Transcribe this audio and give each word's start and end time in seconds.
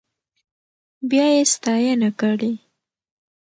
بيا 1.09 1.25
يې 1.35 1.43
ستاينه 1.53 2.09
کړې. 2.19 2.51